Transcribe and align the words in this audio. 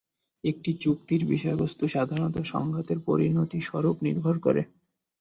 একটি 0.43 0.71
চুক্তির 0.81 1.21
বিষয়বস্তু 1.25 1.83
সাধারণত 1.87 2.35
সংঘাতের 2.45 2.99
পরিণতি 2.99 3.59
স্বরূপ 3.61 3.97
নির্ভর 4.03 4.35
করে। 4.39 4.61